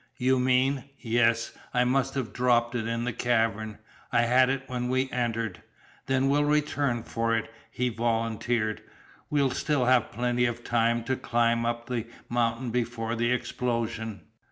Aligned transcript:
"You 0.17 0.39
mean" 0.39 0.85
"Yes. 0.99 1.51
I 1.75 1.83
must 1.83 2.15
have 2.15 2.33
dropped 2.33 2.73
it 2.73 2.87
in 2.87 3.03
the 3.03 3.13
cavern. 3.13 3.77
I 4.11 4.23
had 4.23 4.49
it 4.49 4.63
when 4.65 4.89
we 4.89 5.11
entered." 5.11 5.61
"Then 6.07 6.27
we'll 6.27 6.43
return 6.43 7.03
for 7.03 7.37
it," 7.37 7.51
he 7.69 7.89
volunteered. 7.89 8.81
"We'll 9.29 9.51
still 9.51 9.85
have 9.85 10.11
plenty 10.11 10.45
of 10.45 10.63
time 10.63 11.03
to 11.03 11.15
climb 11.15 11.67
up 11.67 11.85
the 11.85 12.07
mountain 12.29 12.71
before 12.71 13.13
the 13.15 13.31
explosion." 13.31 14.21